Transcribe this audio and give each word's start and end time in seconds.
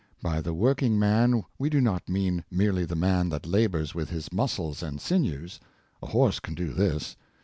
By 0.23 0.41
the 0.41 0.55
working 0.55 0.97
man 0.97 1.43
we 1.59 1.69
do 1.69 1.79
not 1.79 2.09
mean 2.09 2.43
merely 2.49 2.85
the 2.85 2.95
man 2.95 3.29
that 3.29 3.45
labors 3.45 3.93
with 3.93 4.09
his 4.09 4.33
muscles 4.33 4.81
and 4.81 4.99
sinews. 4.99 5.59
A 6.01 6.07
horse 6.07 6.39
can 6.39 6.55
do 6.55 6.73
this. 6.73 7.15